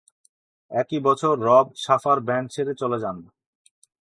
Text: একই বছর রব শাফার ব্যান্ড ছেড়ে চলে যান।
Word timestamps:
একই 0.71 0.99
বছর 1.07 1.33
রব 1.47 1.67
শাফার 1.83 2.17
ব্যান্ড 2.27 2.47
ছেড়ে 2.53 2.73
চলে 2.81 2.97
যান। 3.03 3.17